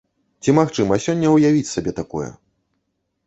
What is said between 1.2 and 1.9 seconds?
ўявіць